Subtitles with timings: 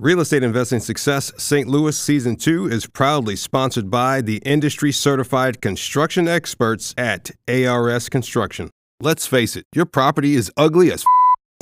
[0.00, 1.68] Real Estate Investing Success St.
[1.68, 8.70] Louis Season 2 is proudly sponsored by the industry certified construction experts at ARS Construction.
[9.00, 11.06] Let's face it, your property is ugly as f-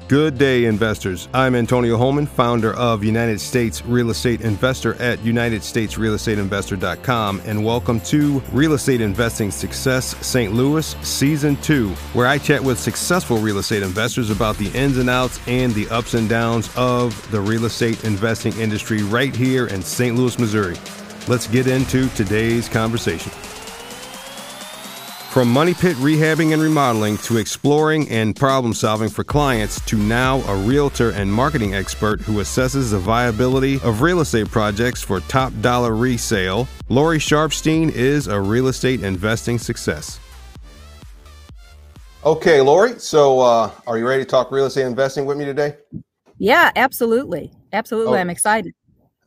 [0.09, 1.29] Good day, investors.
[1.35, 8.39] I'm Antonio Holman, founder of United States Real Estate Investor at UnitedStatesRealEstateInvestor.com, and welcome to
[8.51, 10.51] Real Estate Investing Success St.
[10.51, 15.11] Louis Season 2, where I chat with successful real estate investors about the ins and
[15.11, 19.83] outs and the ups and downs of the real estate investing industry right here in
[19.83, 20.15] St.
[20.15, 20.77] Louis, Missouri.
[21.27, 23.31] Let's get into today's conversation.
[25.39, 30.41] From money pit rehabbing and remodeling to exploring and problem solving for clients to now
[30.41, 35.53] a realtor and marketing expert who assesses the viability of real estate projects for top
[35.61, 40.19] dollar resale, Lori Sharpstein is a real estate investing success.
[42.25, 45.77] Okay, Lori, so uh, are you ready to talk real estate investing with me today?
[46.37, 47.53] Yeah, absolutely.
[47.71, 48.17] Absolutely.
[48.17, 48.21] Oh.
[48.21, 48.73] I'm excited.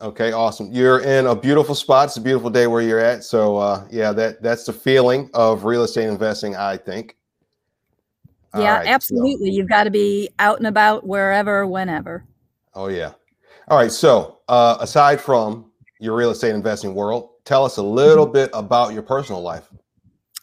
[0.02, 0.72] Okay, awesome.
[0.72, 2.08] You're in a beautiful spot.
[2.08, 3.22] It's a beautiful day where you're at.
[3.22, 7.16] So uh, yeah, that that's the feeling of real estate investing, I think.
[8.56, 9.50] yeah, right, absolutely.
[9.50, 9.56] So.
[9.56, 12.24] You've got to be out and about wherever, whenever.
[12.74, 13.12] Oh yeah.
[13.68, 13.92] All right.
[13.92, 18.32] So uh, aside from your real estate investing world, tell us a little mm-hmm.
[18.32, 19.70] bit about your personal life.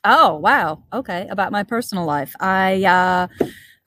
[0.06, 0.82] Oh wow.
[0.94, 2.34] Okay, about my personal life.
[2.40, 3.28] I uh,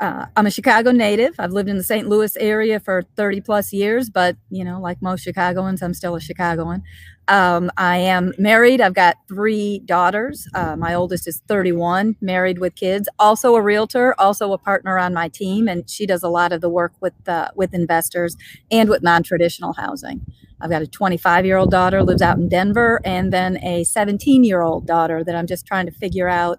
[0.03, 1.37] uh, I'm a Chicago native.
[1.39, 2.09] I've lived in the St.
[2.09, 6.21] Louis area for 30 plus years, but you know, like most Chicagoans, I'm still a
[6.21, 6.83] Chicagoan.
[7.29, 8.81] Um, I am married.
[8.81, 10.49] I've got three daughters.
[10.55, 13.09] Uh, my oldest is 31, married with kids.
[13.21, 16.61] Also a realtor, also a partner on my team, and she does a lot of
[16.61, 18.37] the work with uh, with investors
[18.73, 20.27] and with non-traditional housing.
[20.61, 24.43] I've got a 25 year old daughter lives out in Denver, and then a 17
[24.43, 26.59] year old daughter that I'm just trying to figure out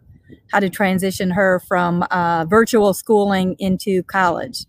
[0.52, 4.66] how to transition her from uh, virtual schooling into college.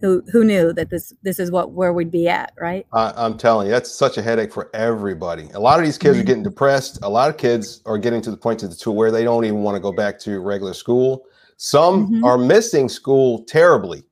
[0.00, 2.86] Who, who knew that this this is what where we'd be at, right?
[2.92, 5.48] I'm telling you, that's such a headache for everybody.
[5.54, 6.20] A lot of these kids mm-hmm.
[6.20, 6.98] are getting depressed.
[7.02, 9.46] A lot of kids are getting to the point to, the, to where they don't
[9.46, 11.24] even want to go back to regular school.
[11.56, 12.24] Some mm-hmm.
[12.24, 14.04] are missing school terribly.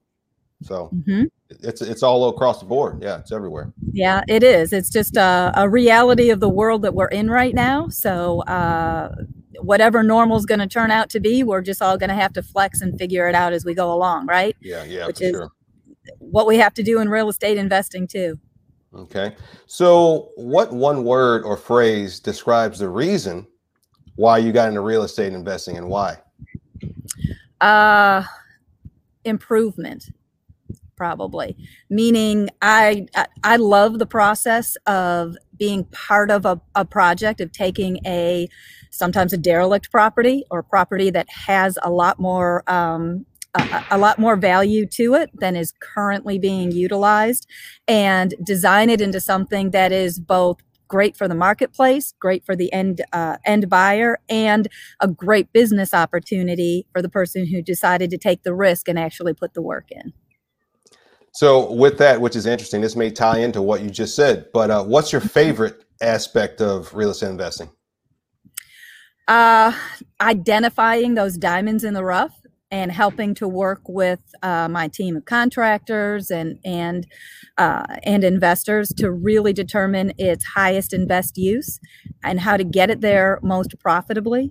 [0.62, 1.24] So mm-hmm.
[1.50, 3.02] it's it's all across the board.
[3.02, 3.74] Yeah, it's everywhere.
[3.92, 4.72] Yeah, it is.
[4.72, 7.88] It's just a, a reality of the world that we're in right now.
[7.88, 9.14] So uh,
[9.62, 12.32] whatever normal is going to turn out to be, we're just all going to have
[12.34, 14.56] to flex and figure it out as we go along, right?
[14.60, 15.50] Yeah, yeah, which is sure.
[16.18, 18.38] what we have to do in real estate investing too.
[18.94, 19.34] Okay.
[19.66, 23.46] So, what one word or phrase describes the reason
[24.16, 26.18] why you got into real estate investing and why?
[27.60, 28.24] Uh,
[29.24, 30.10] improvement
[31.02, 31.56] probably.
[31.90, 33.06] Meaning I,
[33.42, 38.48] I love the process of being part of a, a project of taking a
[38.90, 44.20] sometimes a derelict property or property that has a lot more um, a, a, lot
[44.20, 47.48] more value to it than is currently being utilized
[47.88, 52.72] and design it into something that is both great for the marketplace great for the
[52.72, 54.68] end uh, end buyer and
[55.00, 59.34] a great business opportunity for the person who decided to take the risk and actually
[59.34, 60.12] put the work in
[61.32, 64.70] so with that which is interesting this may tie into what you just said but
[64.70, 67.70] uh, what's your favorite aspect of real estate investing
[69.28, 69.72] uh,
[70.20, 75.26] identifying those diamonds in the rough and helping to work with uh, my team of
[75.26, 77.06] contractors and and
[77.58, 81.78] uh, and investors to really determine its highest and best use
[82.24, 84.50] and how to get it there most profitably.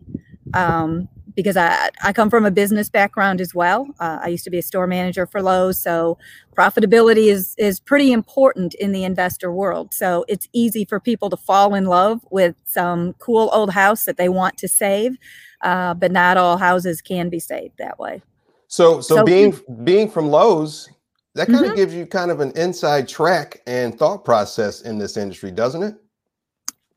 [0.53, 3.87] Um, because I, I come from a business background as well.
[3.99, 6.17] Uh, I used to be a store manager for Lowe's, so
[6.55, 9.93] profitability is is pretty important in the investor world.
[9.93, 14.17] So it's easy for people to fall in love with some cool old house that
[14.17, 15.17] they want to save,
[15.61, 18.21] uh, but not all houses can be saved that way.
[18.67, 20.89] So, so, so being being from Lowe's,
[21.35, 21.71] that kind mm-hmm.
[21.71, 25.83] of gives you kind of an inside track and thought process in this industry, doesn't
[25.83, 25.95] it?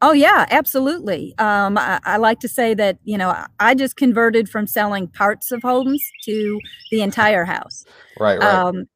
[0.03, 1.35] Oh yeah, absolutely.
[1.39, 5.51] Um, I, I, like to say that you know I just converted from selling parts
[5.51, 6.61] of homes to
[6.91, 7.85] the entire house.
[8.19, 8.55] Right, right.
[8.55, 8.87] Um,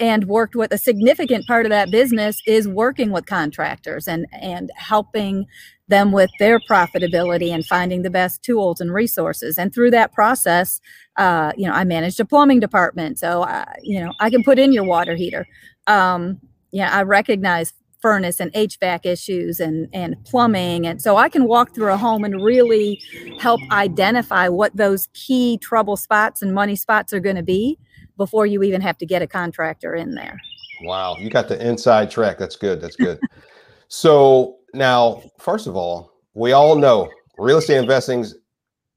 [0.00, 4.70] and worked with a significant part of that business is working with contractors and and
[4.76, 5.46] helping
[5.88, 9.58] them with their profitability and finding the best tools and resources.
[9.58, 10.80] And through that process,
[11.18, 14.58] uh, you know, I managed a plumbing department, so I, you know I can put
[14.58, 15.46] in your water heater.
[15.86, 16.40] Um,
[16.72, 17.72] yeah, I recognize
[18.04, 22.22] furnace and HVAC issues and and plumbing, and so I can walk through a home
[22.22, 23.00] and really
[23.40, 27.78] help identify what those key trouble spots and money spots are going to be
[28.18, 30.38] before you even have to get a contractor in there.
[30.82, 32.36] Wow, you got the inside track.
[32.36, 32.82] That's good.
[32.82, 33.18] That's good.
[33.88, 37.08] so now, first of all, we all know
[37.38, 38.26] real estate investing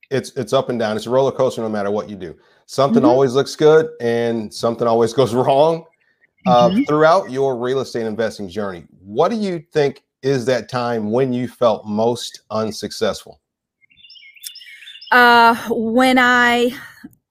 [0.10, 0.98] it's it's up and down.
[0.98, 2.36] It's a roller coaster no matter what you do.
[2.66, 3.10] Something mm-hmm.
[3.10, 5.86] always looks good and something always goes wrong.
[6.48, 6.84] Uh, mm-hmm.
[6.84, 11.48] throughout your real estate investing journey, what do you think is that time when you
[11.48, 13.42] felt most unsuccessful?
[15.12, 16.72] Uh, when I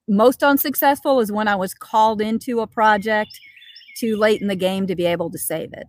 [0.09, 3.39] most unsuccessful is when I was called into a project
[3.97, 5.87] too late in the game to be able to save it.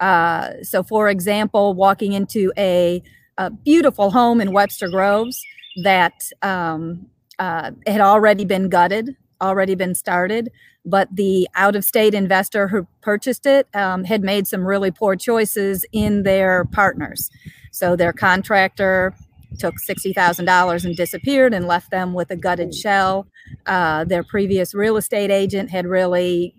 [0.00, 3.02] Uh, so, for example, walking into a,
[3.38, 5.40] a, beautiful home in Webster Groves
[5.82, 7.06] that um,
[7.38, 10.50] uh, had already been gutted, already been started,
[10.84, 15.16] but the out of state investor who purchased it um, had made some really poor
[15.16, 17.30] choices in their partners.
[17.70, 19.14] So, their contractor
[19.58, 23.26] took $60,000 and disappeared and left them with a gutted shell.
[23.66, 26.54] Uh, their previous real estate agent had really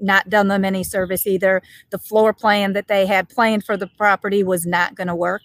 [0.00, 1.62] not done them any service either.
[1.90, 5.42] The floor plan that they had planned for the property was not going to work.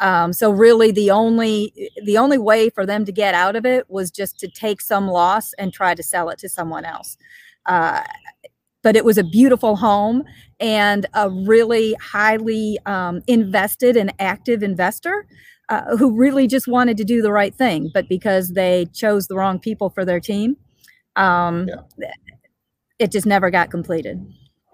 [0.00, 3.90] Um, so really, the only the only way for them to get out of it
[3.90, 7.16] was just to take some loss and try to sell it to someone else.
[7.66, 8.02] Uh,
[8.82, 10.22] but it was a beautiful home
[10.60, 15.26] and a really highly um, invested and active investor
[15.68, 19.34] uh, who really just wanted to do the right thing, but because they chose the
[19.34, 20.56] wrong people for their team,
[21.16, 21.68] um,
[21.98, 22.10] yeah
[22.98, 24.24] it just never got completed.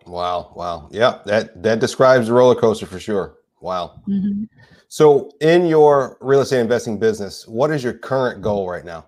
[0.06, 3.36] Wow, wow, yeah, that that describes the roller coaster for sure.
[3.64, 4.02] Wow.
[4.06, 4.44] Mm-hmm.
[4.88, 9.06] So, in your real estate investing business, what is your current goal right now?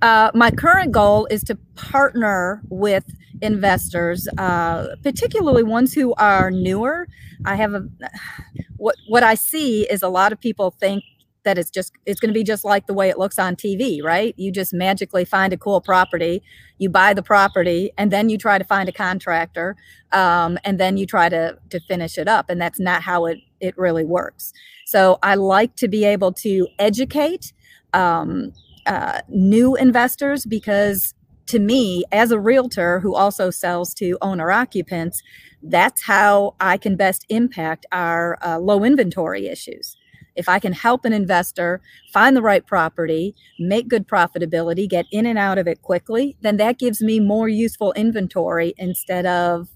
[0.00, 3.04] Uh, my current goal is to partner with
[3.42, 7.06] investors, uh, particularly ones who are newer.
[7.44, 7.86] I have a
[8.78, 11.04] what what I see is a lot of people think
[11.44, 14.02] that it's just it's going to be just like the way it looks on TV,
[14.02, 14.34] right?
[14.36, 16.42] You just magically find a cool property,
[16.78, 19.76] you buy the property, and then you try to find a contractor,
[20.12, 23.38] um, and then you try to to finish it up, and that's not how it
[23.60, 24.52] it really works.
[24.86, 27.52] So I like to be able to educate
[27.92, 28.52] um,
[28.86, 31.14] uh, new investors because
[31.46, 35.22] to me, as a realtor who also sells to owner occupants,
[35.62, 39.96] that's how I can best impact our uh, low inventory issues
[40.36, 41.80] if I can help an investor
[42.12, 46.56] find the right property, make good profitability, get in and out of it quickly, then
[46.58, 49.68] that gives me more useful inventory instead of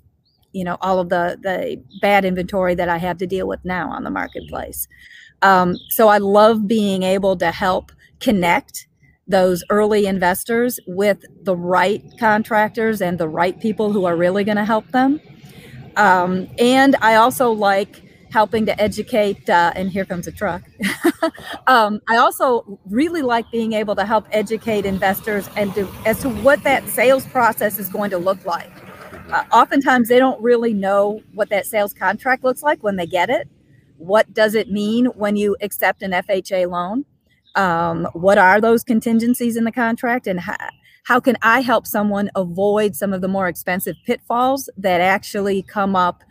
[0.52, 3.90] you know all of the the bad inventory that I have to deal with now
[3.90, 4.88] on the marketplace.
[5.42, 8.88] Um, so I love being able to help connect
[9.28, 14.56] those early investors with the right contractors and the right people who are really going
[14.56, 15.20] to help them.
[15.96, 20.62] Um, and I also like helping to educate uh, and here comes a truck.
[21.66, 25.76] Um, i also really like being able to help educate investors and
[26.06, 28.70] as to what that sales process is going to look like.
[29.30, 33.28] Uh, oftentimes they don't really know what that sales contract looks like when they get
[33.28, 33.48] it.
[33.98, 37.04] What does it mean when you accept an fha loan?
[37.54, 40.26] Um, what are those contingencies in the contract?
[40.26, 40.56] And how,
[41.04, 45.96] how can i help someone avoid some of the more expensive pitfalls that actually come
[45.96, 46.22] up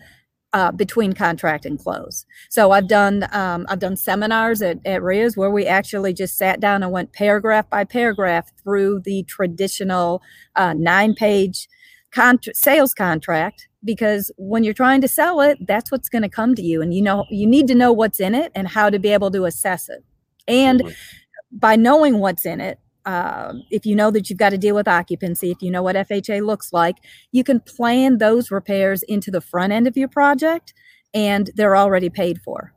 [0.54, 2.26] uh, between contract and close.
[2.50, 6.60] So I've done um, I've done seminars at, at RIAs where we actually just sat
[6.60, 10.22] down and went paragraph by paragraph through the traditional
[10.56, 11.68] uh, nine page
[12.12, 16.56] contra- sales contract because when you're trying to sell it, that's what's going to come
[16.56, 19.00] to you, and you know you need to know what's in it and how to
[19.00, 20.04] be able to assess it.
[20.48, 20.96] And
[21.52, 24.88] by knowing what's in it, uh, if you know that you've got to deal with
[24.88, 26.98] occupancy, if you know what FHA looks like,
[27.32, 30.74] you can plan those repairs into the front end of your project
[31.14, 32.74] and they're already paid for.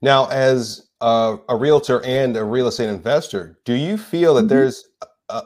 [0.00, 4.48] Now, as a, a realtor and a real estate investor, do you feel that mm-hmm.
[4.48, 4.88] there's,
[5.28, 5.42] I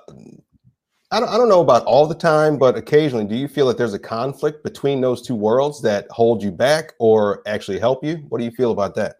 [1.18, 3.94] don't, I don't know about all the time, but occasionally, do you feel that there's
[3.94, 8.24] a conflict between those two worlds that hold you back or actually help you?
[8.28, 9.16] What do you feel about that?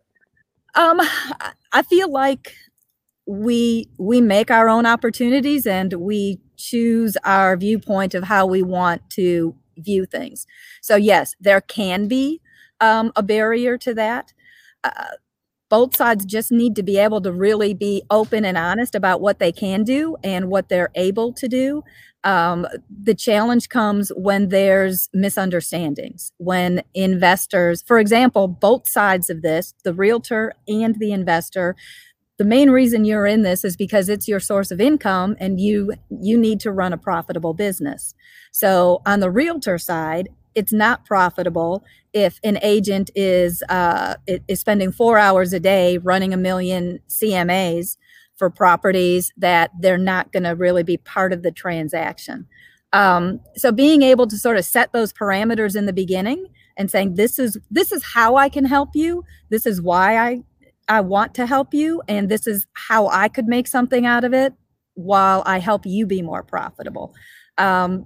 [0.77, 1.01] Um,
[1.73, 2.55] I feel like
[3.31, 9.09] we we make our own opportunities and we choose our viewpoint of how we want
[9.11, 10.47] to view things.
[10.83, 12.41] So yes, there can be
[12.81, 14.33] um, a barrier to that.
[14.83, 15.15] Uh,
[15.69, 19.39] both sides just need to be able to really be open and honest about what
[19.39, 21.85] they can do and what they're able to do
[22.25, 29.75] um, the challenge comes when there's misunderstandings, when investors, for example, both sides of this,
[29.85, 31.77] the realtor and the investor,
[32.41, 35.93] the main reason you're in this is because it's your source of income and you
[36.23, 38.15] you need to run a profitable business.
[38.51, 44.91] So on the realtor side, it's not profitable if an agent is uh, is spending
[44.91, 47.99] four hours a day running a million CMAs
[48.37, 52.47] for properties that they're not going to really be part of the transaction.
[52.95, 56.47] Um, so being able to sort of set those parameters in the beginning
[56.79, 59.25] and saying this is this is how I can help you.
[59.51, 60.43] This is why I
[60.91, 64.35] I want to help you, and this is how I could make something out of
[64.35, 64.53] it
[64.95, 67.15] while I help you be more profitable.
[67.59, 68.05] Um,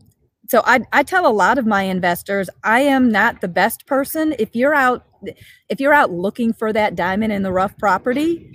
[0.50, 4.34] so I, I tell a lot of my investors i am not the best person.
[4.38, 5.06] If you're out
[5.70, 8.52] if you're out looking for that diamond in the rough property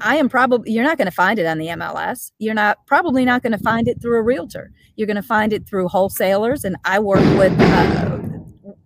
[0.00, 3.22] i am probably you're not going to find it on the mls you're not probably
[3.26, 4.72] not going to find it through a realtor.
[4.96, 8.35] You're going to find it through wholesalers and i work with uh,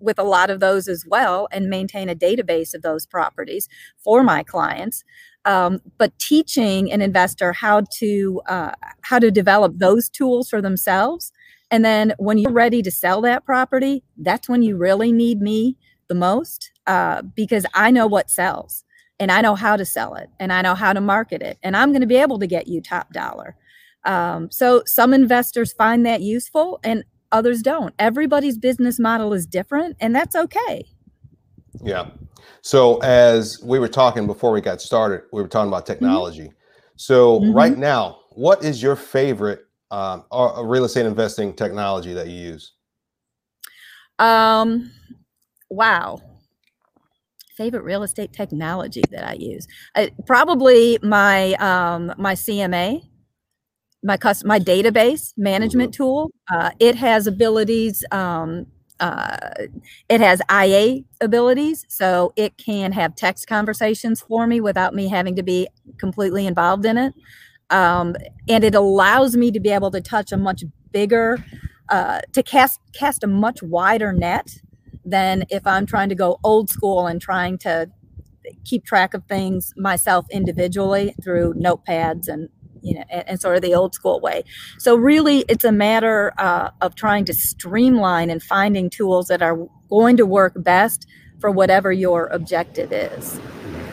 [0.01, 3.69] with a lot of those as well and maintain a database of those properties
[4.03, 5.05] for my clients
[5.47, 11.33] um, but teaching an investor how to uh, how to develop those tools for themselves
[11.71, 15.77] and then when you're ready to sell that property, that's when you really need me
[16.09, 18.85] the most uh, because I know what sells
[19.21, 21.59] and I know how to sell it and I know how to market it.
[21.63, 23.57] And I'm going to be able to get you top dollar.
[24.05, 27.95] Um, so some investors find that useful and others don't.
[27.99, 30.85] Everybody's business model is different and that's okay.
[31.83, 32.11] Yeah.
[32.63, 35.93] So as we were talking before we got started, we were talking about mm-hmm.
[35.93, 36.43] technology.
[36.43, 36.55] Mm-hmm.
[36.97, 37.53] So mm-hmm.
[37.53, 39.61] right now, what is your favorite
[39.91, 40.25] um,
[40.63, 42.73] real estate investing technology that you use?
[44.19, 44.93] Um,
[45.69, 46.21] wow.
[47.57, 49.67] Favorite real estate technology that I use?
[50.27, 53.03] Probably my um, my CMA,
[54.03, 56.03] my custom, my database management mm-hmm.
[56.03, 56.31] tool.
[56.51, 58.05] Uh, it has abilities.
[58.11, 58.67] Um,
[58.99, 59.39] uh,
[60.11, 65.37] it has IA abilities, so it can have text conversations for me without me having
[65.37, 67.15] to be completely involved in it
[67.71, 68.17] um,
[68.49, 71.43] and it allows me to be able to touch a much bigger
[71.89, 74.59] uh, to cast cast a much wider net
[75.05, 77.89] than if i'm trying to go old school and trying to
[78.65, 82.49] keep track of things myself individually through notepads and
[82.83, 84.43] you know and, and sort of the old school way
[84.79, 89.59] so really it's a matter uh, of trying to streamline and finding tools that are
[89.89, 91.07] going to work best
[91.41, 93.41] for whatever your objective is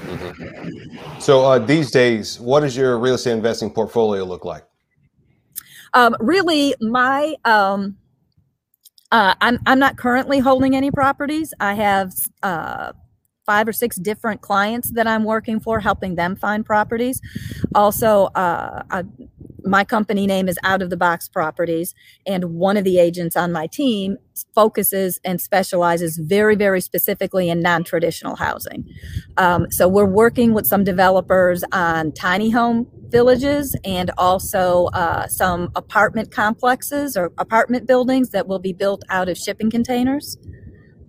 [0.08, 1.20] Mm-hmm.
[1.20, 4.64] So uh, these days, what does your real estate investing portfolio look like?
[5.94, 7.98] Um, really, my um,
[9.12, 11.54] uh, I'm I'm not currently holding any properties.
[11.60, 12.14] I have
[12.44, 12.94] uh,
[13.48, 17.20] five or six different clients that I'm working for, helping them find properties.
[17.74, 19.04] Also, uh, I,
[19.64, 23.52] my company name is Out of the Box Properties, and one of the agents on
[23.52, 24.18] my team
[24.54, 28.88] focuses and specializes very, very specifically in non traditional housing.
[29.38, 35.72] Um, so we're working with some developers on tiny home villages and also uh, some
[35.76, 40.38] apartment complexes or apartment buildings that will be built out of shipping containers.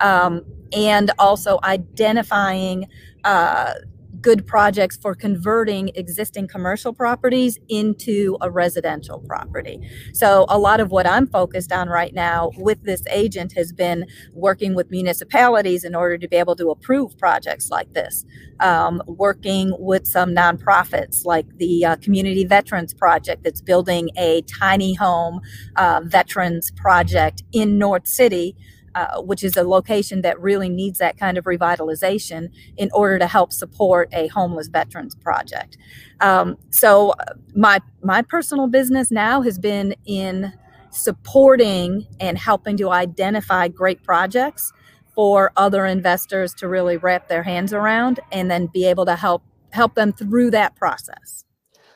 [0.00, 2.86] Um, and also identifying
[3.24, 3.74] uh,
[4.20, 9.80] good projects for converting existing commercial properties into a residential property.
[10.12, 14.06] So, a lot of what I'm focused on right now with this agent has been
[14.32, 18.24] working with municipalities in order to be able to approve projects like this,
[18.60, 24.94] um, working with some nonprofits like the uh, Community Veterans Project that's building a tiny
[24.94, 25.40] home
[25.76, 28.56] uh, veterans project in North City
[28.98, 33.28] uh, which is a location that really needs that kind of revitalization in order to
[33.28, 35.76] help support a homeless veterans project.
[36.20, 40.52] Um, so uh, my my personal business now has been in
[40.90, 44.72] supporting and helping to identify great projects
[45.14, 49.44] for other investors to really wrap their hands around and then be able to help
[49.70, 51.44] help them through that process.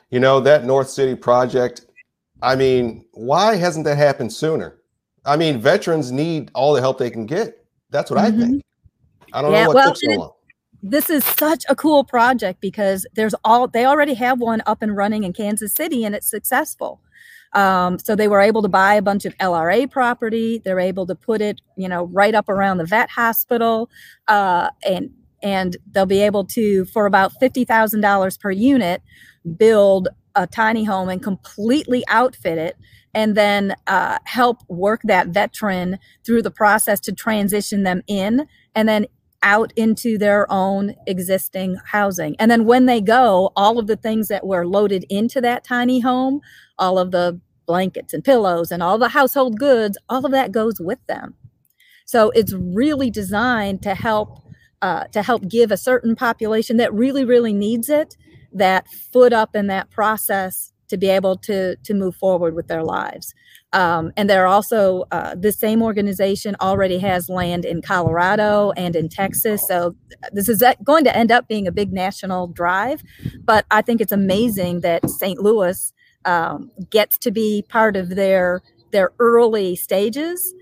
[0.09, 1.85] You know that North City project.
[2.41, 4.77] I mean, why hasn't that happened sooner?
[5.25, 7.65] I mean, veterans need all the help they can get.
[7.89, 8.41] That's what mm-hmm.
[8.41, 8.63] I think.
[9.33, 10.31] I don't yeah, know what well, took so long.
[10.85, 14.95] This is such a cool project because there's all they already have one up and
[14.95, 16.99] running in Kansas City and it's successful.
[17.53, 20.61] Um, so they were able to buy a bunch of LRA property.
[20.63, 23.89] They're able to put it, you know, right up around the vet hospital,
[24.27, 25.11] uh, and
[25.41, 29.01] and they'll be able to, for about fifty thousand dollars per unit,
[29.55, 32.77] build a tiny home and completely outfit it
[33.13, 38.89] and then uh, help work that veteran through the process to transition them in and
[38.89, 39.05] then
[39.43, 42.35] out into their own existing housing.
[42.39, 45.99] And then when they go, all of the things that were loaded into that tiny
[45.99, 46.39] home,
[46.79, 50.79] all of the blankets and pillows and all the household goods, all of that goes
[50.79, 51.35] with them.
[52.05, 54.39] So it's really designed to help
[54.81, 58.17] uh, to help give a certain population that really, really needs it
[58.53, 62.83] that foot up in that process to be able to to move forward with their
[62.83, 63.33] lives.
[63.71, 69.09] Um, and they're also uh, the same organization already has land in Colorado and in
[69.09, 69.67] Texas.
[69.67, 69.95] So
[70.31, 73.01] this is going to end up being a big national drive.
[73.43, 75.39] But I think it's amazing that St.
[75.39, 75.91] Louis
[76.25, 80.53] um, gets to be part of their their early stages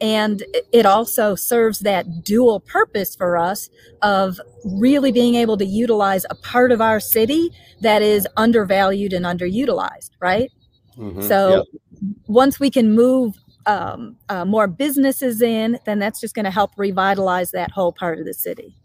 [0.00, 3.68] and it also serves that dual purpose for us
[4.02, 7.50] of really being able to utilize a part of our city
[7.80, 10.50] that is undervalued and underutilized right
[10.96, 11.22] mm-hmm.
[11.22, 11.82] so yep
[12.26, 16.70] once we can move um, uh, more businesses in, then that's just going to help
[16.76, 18.76] revitalize that whole part of the city.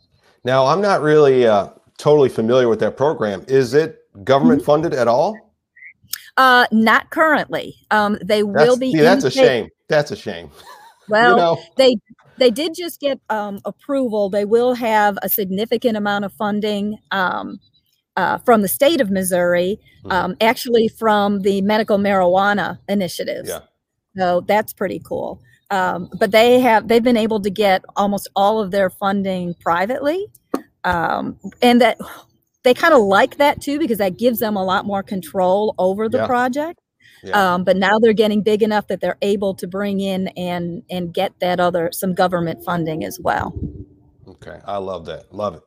[0.44, 3.46] Now, I'm not really uh, totally familiar with that program.
[3.48, 4.66] Is it government mm-hmm.
[4.66, 5.38] funded at all?
[6.38, 7.76] Uh, not currently.
[7.92, 8.92] Um, they that's, will be.
[8.92, 9.70] See, that's a shame.
[9.88, 10.50] That's a shame.
[11.10, 11.64] Well, you know?
[11.78, 11.96] they
[12.38, 14.30] they did just get um, approval.
[14.30, 16.98] They will have a significant amount of funding.
[17.12, 17.60] Um,
[18.18, 20.12] uh, from the state of Missouri, mm-hmm.
[20.12, 23.46] um, actually from the medical marijuana initiative.
[23.48, 23.60] Yeah.
[24.18, 25.42] So that's pretty cool.
[25.70, 30.28] Um, but they have they've been able to get almost all of their funding privately,
[30.84, 31.98] um, and that
[32.64, 36.10] they kind of like that too because that gives them a lot more control over
[36.10, 36.28] the yeah.
[36.28, 36.80] project.
[37.24, 37.54] Yeah.
[37.54, 41.14] Um, but now they're getting big enough that they're able to bring in and and
[41.14, 43.54] get that other some government funding as well.
[44.28, 45.34] Okay, I love that.
[45.34, 45.62] Love it.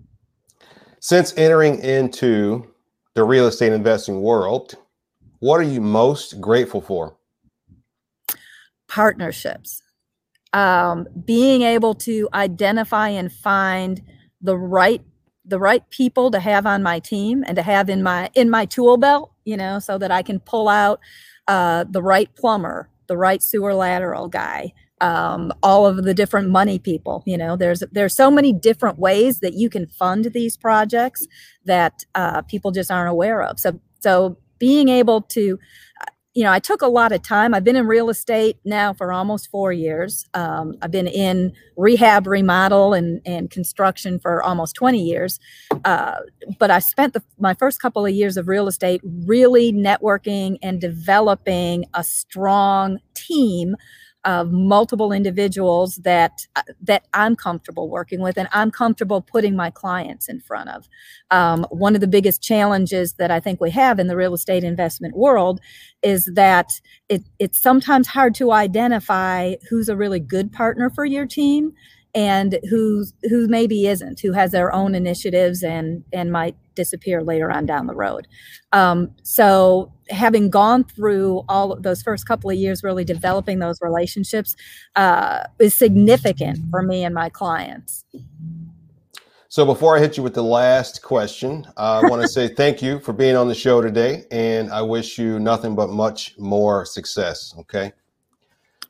[1.01, 2.67] Since entering into
[3.15, 4.75] the real estate investing world,
[5.41, 7.17] what are you most grateful for?
[8.89, 9.83] Partnerships.
[10.53, 14.03] Um, being able to identify and find
[14.41, 15.03] the right
[15.45, 18.65] the right people to have on my team and to have in my in my
[18.65, 21.01] tool belt, you know, so that I can pull out
[21.49, 26.79] uh, the right plumber, the right sewer lateral guy, um, all of the different money
[26.79, 27.23] people.
[27.27, 31.27] You know, there's there's so many different ways that you can fund these projects
[31.65, 33.59] that uh, people just aren't aware of.
[33.59, 35.59] So so being able to
[36.35, 37.53] you know, I took a lot of time.
[37.53, 40.27] I've been in real estate now for almost four years.
[40.33, 45.39] Um, I've been in rehab, remodel, and and construction for almost twenty years.
[45.85, 46.17] Uh,
[46.59, 50.81] but I spent the, my first couple of years of real estate really networking and
[50.81, 53.77] developing a strong team
[54.25, 59.71] of multiple individuals that uh, that I'm comfortable working with and I'm comfortable putting my
[59.71, 60.89] clients in front of.
[61.31, 64.65] Um, one of the biggest challenges that I think we have in the real estate
[64.65, 65.61] investment world
[66.03, 71.27] is that it, it's sometimes hard to identify who's a really good partner for your
[71.27, 71.73] team
[72.15, 77.51] and who's who maybe isn't, who has their own initiatives and and might disappear later
[77.51, 78.27] on down the road.
[78.73, 83.79] Um, so having gone through all of those first couple of years, really developing those
[83.81, 84.57] relationships
[84.97, 88.05] uh, is significant for me and my clients.
[89.49, 92.81] So before I hit you with the last question, uh, I want to say thank
[92.81, 96.87] you for being on the show today, and I wish you nothing but much more
[96.87, 97.55] success.
[97.59, 97.93] Okay.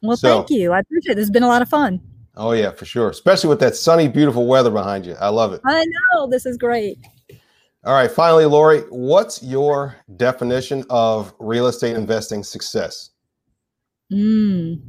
[0.02, 0.72] Well, so, thank you.
[0.72, 1.14] I appreciate it.
[1.16, 2.00] This has been a lot of fun.
[2.36, 3.10] Oh yeah, for sure.
[3.10, 5.14] Especially with that sunny, beautiful weather behind you.
[5.20, 5.60] I love it.
[5.66, 6.26] I know.
[6.28, 6.98] This is great.
[7.84, 8.10] All right.
[8.10, 13.10] Finally, Lori, what's your definition of real estate investing success?
[14.12, 14.80] Mm.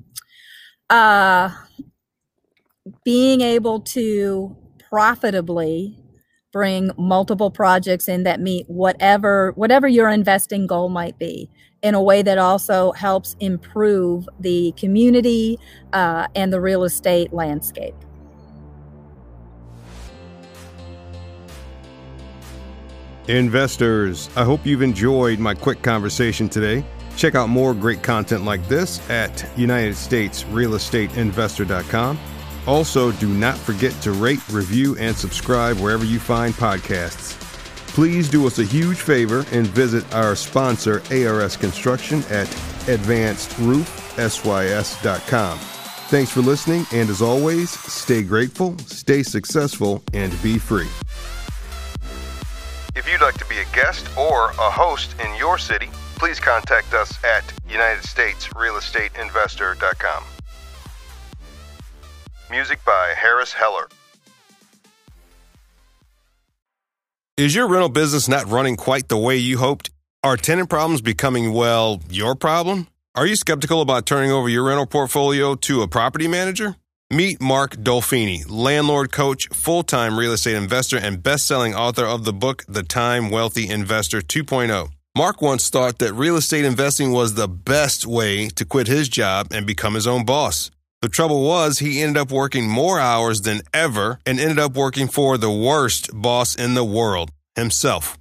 [0.90, 1.50] Uh,
[3.04, 4.56] being able to
[4.90, 6.00] profitably
[6.52, 11.50] bring multiple projects in that meet whatever whatever your investing goal might be
[11.84, 15.60] in a way that also helps improve the community
[15.92, 17.96] uh, and the real estate landscape
[23.30, 26.84] Investors, I hope you've enjoyed my quick conversation today.
[27.16, 32.20] Check out more great content like this at UnitedStatesRealEstateInvestor.com.
[32.68, 37.43] Also, do not forget to rate, review, and subscribe wherever you find podcasts.
[37.94, 42.48] Please do us a huge favor and visit our sponsor, ARS Construction, at
[42.88, 45.60] advancedroofsys.com.
[45.60, 50.90] Thanks for listening, and as always, stay grateful, stay successful, and be free.
[52.96, 56.96] If you'd like to be a guest or a host in your city, please contact
[56.96, 60.24] us at UnitedStatesRealEstateInvestor.com.
[62.50, 63.88] Music by Harris Heller.
[67.36, 69.90] Is your rental business not running quite the way you hoped?
[70.24, 72.86] Are tenant problems becoming, well, your problem?
[73.16, 76.76] Are you skeptical about turning over your rental portfolio to a property manager?
[77.10, 82.24] Meet Mark Dolfini, landlord coach, full time real estate investor, and best selling author of
[82.24, 84.90] the book, The Time Wealthy Investor 2.0.
[85.18, 89.48] Mark once thought that real estate investing was the best way to quit his job
[89.50, 90.70] and become his own boss.
[91.04, 95.10] The trouble was, he ended up working more hours than ever and ended up working
[95.10, 98.18] for the worst boss in the world himself.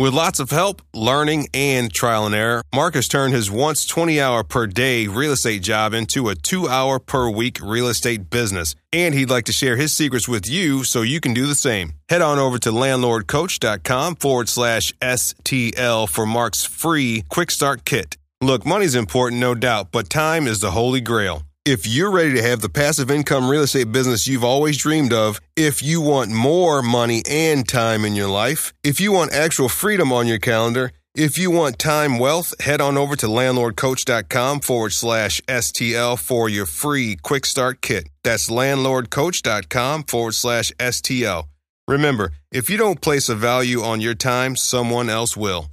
[0.00, 4.20] With lots of help, learning, and trial and error, Mark has turned his once 20
[4.20, 8.74] hour per day real estate job into a two hour per week real estate business.
[8.92, 11.92] And he'd like to share his secrets with you so you can do the same.
[12.08, 18.16] Head on over to landlordcoach.com forward slash STL for Mark's free quick start kit.
[18.40, 21.44] Look, money's important, no doubt, but time is the holy grail.
[21.66, 25.40] If you're ready to have the passive income real estate business you've always dreamed of,
[25.56, 30.12] if you want more money and time in your life, if you want actual freedom
[30.12, 35.40] on your calendar, if you want time wealth, head on over to landlordcoach.com forward slash
[35.48, 38.10] STL for your free quick start kit.
[38.24, 41.44] That's landlordcoach.com forward slash STL.
[41.88, 45.70] Remember, if you don't place a value on your time, someone else will.